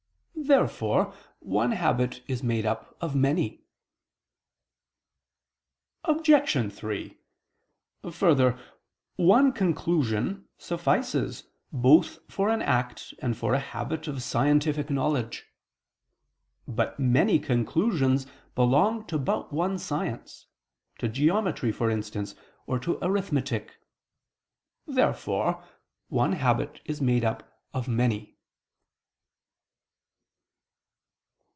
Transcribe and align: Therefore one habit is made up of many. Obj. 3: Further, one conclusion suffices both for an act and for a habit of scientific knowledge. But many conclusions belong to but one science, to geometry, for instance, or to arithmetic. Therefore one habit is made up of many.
Therefore 0.43 1.13
one 1.39 1.71
habit 1.73 2.23
is 2.27 2.41
made 2.41 2.65
up 2.65 2.97
of 2.99 3.15
many. 3.15 3.63
Obj. 6.03 6.73
3: 6.73 7.17
Further, 8.11 8.59
one 9.17 9.53
conclusion 9.53 10.49
suffices 10.57 11.43
both 11.71 12.17
for 12.29 12.49
an 12.49 12.61
act 12.63 13.13
and 13.19 13.37
for 13.37 13.53
a 13.53 13.59
habit 13.59 14.07
of 14.07 14.23
scientific 14.23 14.89
knowledge. 14.89 15.45
But 16.67 16.99
many 16.99 17.37
conclusions 17.39 18.25
belong 18.55 19.05
to 19.07 19.19
but 19.19 19.53
one 19.53 19.77
science, 19.77 20.47
to 20.97 21.07
geometry, 21.07 21.71
for 21.71 21.89
instance, 21.91 22.33
or 22.65 22.77
to 22.79 22.97
arithmetic. 23.03 23.77
Therefore 24.87 25.63
one 26.09 26.33
habit 26.33 26.81
is 26.83 26.99
made 26.99 27.23
up 27.23 27.61
of 27.75 27.87
many. 27.87 28.37